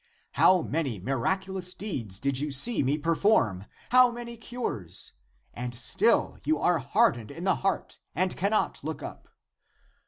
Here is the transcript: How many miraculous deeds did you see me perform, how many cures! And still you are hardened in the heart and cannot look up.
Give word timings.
How 0.31 0.63
many 0.63 0.97
miraculous 0.99 1.75
deeds 1.75 2.17
did 2.17 2.39
you 2.39 2.49
see 2.51 2.81
me 2.81 2.97
perform, 2.97 3.65
how 3.91 4.09
many 4.11 4.35
cures! 4.35 5.11
And 5.53 5.75
still 5.75 6.39
you 6.43 6.57
are 6.57 6.79
hardened 6.79 7.29
in 7.29 7.43
the 7.43 7.57
heart 7.57 7.99
and 8.15 8.35
cannot 8.35 8.83
look 8.83 9.03
up. 9.03 9.27